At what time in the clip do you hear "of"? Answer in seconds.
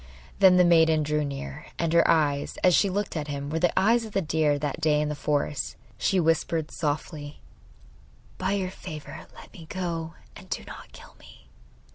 4.03-4.13